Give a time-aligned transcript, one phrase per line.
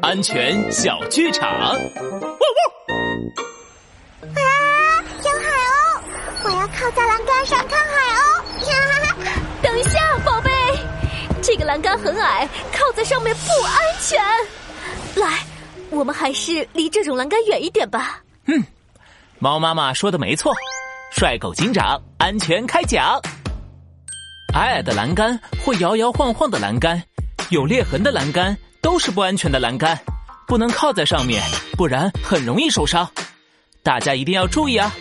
[0.00, 1.50] 安全小剧场。
[1.50, 1.78] 汪汪！
[4.34, 6.00] 啊，有海鸥！
[6.44, 8.20] 我要靠在栏杆上看海鸥。
[9.62, 10.50] 等一下，宝贝，
[11.42, 14.22] 这个栏杆很矮，靠在上面不安全。
[15.16, 15.40] 来，
[15.90, 18.22] 我们还是离这种栏杆远一点吧。
[18.46, 18.62] 嗯，
[19.38, 20.54] 猫妈妈说的没错。
[21.12, 23.20] 帅狗警长，安全开讲。
[24.54, 27.02] 矮矮的栏杆或摇摇晃晃的栏杆，
[27.50, 29.98] 有裂痕的栏杆都是不安全的栏杆，
[30.46, 31.42] 不能靠在上面，
[31.72, 33.08] 不然很容易受伤。
[33.82, 34.92] 大家一定要注意啊！